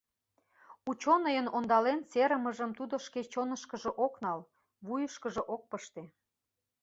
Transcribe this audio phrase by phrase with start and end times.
[0.89, 4.39] Учёныйын ондален серымыжым тудо шке чонышкыжо ок нал,
[4.85, 6.03] вуйышкыжо ок пыште.